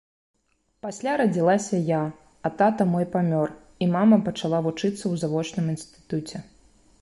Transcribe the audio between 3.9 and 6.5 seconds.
мама пачала вучыцца ў завочным інстытуце.